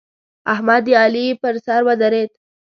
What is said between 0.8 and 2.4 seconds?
د علي پر سر ودرېد.